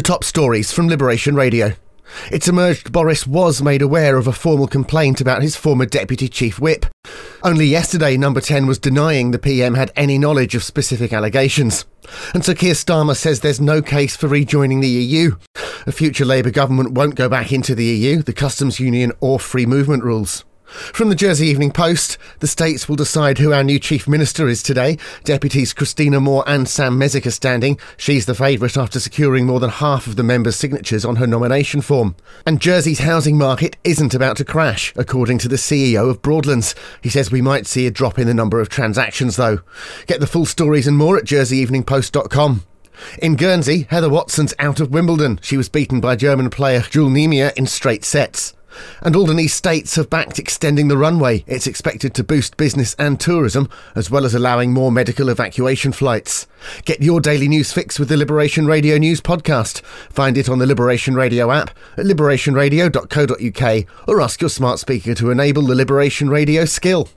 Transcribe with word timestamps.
The 0.00 0.04
top 0.04 0.24
stories 0.24 0.72
from 0.72 0.88
Liberation 0.88 1.34
Radio. 1.34 1.74
It's 2.32 2.48
emerged 2.48 2.90
Boris 2.90 3.26
was 3.26 3.60
made 3.60 3.82
aware 3.82 4.16
of 4.16 4.26
a 4.26 4.32
formal 4.32 4.66
complaint 4.66 5.20
about 5.20 5.42
his 5.42 5.56
former 5.56 5.84
deputy 5.84 6.26
chief 6.26 6.58
whip. 6.58 6.86
Only 7.42 7.66
yesterday, 7.66 8.16
Number 8.16 8.40
10 8.40 8.66
was 8.66 8.78
denying 8.78 9.30
the 9.30 9.38
PM 9.38 9.74
had 9.74 9.92
any 9.96 10.16
knowledge 10.16 10.54
of 10.54 10.64
specific 10.64 11.12
allegations. 11.12 11.84
And 12.32 12.42
Sir 12.42 12.54
Keir 12.54 12.72
Starmer 12.72 13.14
says 13.14 13.40
there's 13.40 13.60
no 13.60 13.82
case 13.82 14.16
for 14.16 14.26
rejoining 14.26 14.80
the 14.80 14.88
EU. 14.88 15.36
A 15.86 15.92
future 15.92 16.24
Labour 16.24 16.50
government 16.50 16.92
won't 16.92 17.14
go 17.14 17.28
back 17.28 17.52
into 17.52 17.74
the 17.74 17.84
EU, 17.84 18.22
the 18.22 18.32
customs 18.32 18.80
union, 18.80 19.12
or 19.20 19.38
free 19.38 19.66
movement 19.66 20.02
rules. 20.02 20.46
From 20.70 21.08
the 21.08 21.16
Jersey 21.16 21.48
Evening 21.48 21.72
Post, 21.72 22.16
the 22.38 22.46
states 22.46 22.88
will 22.88 22.94
decide 22.94 23.38
who 23.38 23.52
our 23.52 23.64
new 23.64 23.80
Chief 23.80 24.06
Minister 24.06 24.48
is 24.48 24.62
today. 24.62 24.98
Deputies 25.24 25.74
Kristina 25.74 26.22
Moore 26.22 26.44
and 26.46 26.68
Sam 26.68 26.98
Mézec 26.98 27.26
are 27.26 27.32
standing. 27.32 27.78
She's 27.96 28.26
the 28.26 28.36
favourite 28.36 28.76
after 28.76 29.00
securing 29.00 29.46
more 29.46 29.58
than 29.58 29.70
half 29.70 30.06
of 30.06 30.14
the 30.14 30.22
members' 30.22 30.54
signatures 30.54 31.04
on 31.04 31.16
her 31.16 31.26
nomination 31.26 31.80
form. 31.80 32.14
And 32.46 32.60
Jersey's 32.60 33.00
housing 33.00 33.36
market 33.36 33.76
isn't 33.82 34.14
about 34.14 34.36
to 34.36 34.44
crash, 34.44 34.92
according 34.94 35.38
to 35.38 35.48
the 35.48 35.56
CEO 35.56 36.08
of 36.08 36.22
Broadlands. 36.22 36.76
He 37.02 37.08
says 37.08 37.32
we 37.32 37.42
might 37.42 37.66
see 37.66 37.86
a 37.88 37.90
drop 37.90 38.18
in 38.18 38.28
the 38.28 38.34
number 38.34 38.60
of 38.60 38.68
transactions, 38.68 39.36
though. 39.36 39.60
Get 40.06 40.20
the 40.20 40.26
full 40.28 40.46
stories 40.46 40.86
and 40.86 40.96
more 40.96 41.18
at 41.18 41.24
jerseyeveningpost.com. 41.24 42.62
In 43.20 43.34
Guernsey, 43.34 43.86
Heather 43.90 44.10
Watson's 44.10 44.54
out 44.58 44.78
of 44.78 44.90
Wimbledon. 44.90 45.40
She 45.42 45.56
was 45.56 45.68
beaten 45.68 46.00
by 46.00 46.16
German 46.16 46.50
player 46.50 46.80
Jule 46.80 47.10
Niemeier 47.10 47.52
in 47.56 47.66
straight 47.66 48.04
sets. 48.04 48.54
And 49.02 49.16
Alderney 49.16 49.48
states 49.48 49.96
have 49.96 50.10
backed 50.10 50.38
extending 50.38 50.88
the 50.88 50.96
runway. 50.96 51.44
It's 51.46 51.66
expected 51.66 52.14
to 52.14 52.24
boost 52.24 52.56
business 52.56 52.94
and 52.98 53.18
tourism, 53.18 53.68
as 53.94 54.10
well 54.10 54.24
as 54.24 54.34
allowing 54.34 54.72
more 54.72 54.92
medical 54.92 55.28
evacuation 55.28 55.92
flights. 55.92 56.46
Get 56.84 57.02
your 57.02 57.20
daily 57.20 57.48
news 57.48 57.72
fix 57.72 57.98
with 57.98 58.08
the 58.08 58.16
Liberation 58.16 58.66
Radio 58.66 58.98
News 58.98 59.20
podcast. 59.20 59.80
Find 60.10 60.36
it 60.36 60.48
on 60.48 60.58
the 60.58 60.66
Liberation 60.66 61.14
Radio 61.14 61.50
app 61.50 61.70
at 61.96 62.04
liberationradio.co.uk 62.04 63.86
or 64.08 64.20
ask 64.20 64.40
your 64.40 64.50
smart 64.50 64.78
speaker 64.78 65.14
to 65.14 65.30
enable 65.30 65.62
the 65.62 65.74
Liberation 65.74 66.28
Radio 66.28 66.64
skill. 66.64 67.08